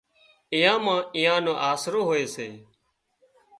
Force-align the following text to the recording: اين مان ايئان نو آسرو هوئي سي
اين 0.53 0.73
مان 0.85 1.01
ايئان 1.15 1.39
نو 1.45 1.53
آسرو 1.71 2.01
هوئي 2.07 2.25
سي 2.35 2.49